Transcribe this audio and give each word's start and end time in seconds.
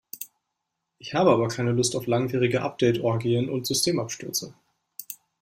Ich 0.97 1.13
habe 1.13 1.29
aber 1.29 1.47
keine 1.47 1.73
Lust 1.73 1.95
auf 1.95 2.07
langwierige 2.07 2.63
Update-Orgien 2.63 3.49
und 3.51 3.67
Systemabstürze. 3.67 4.55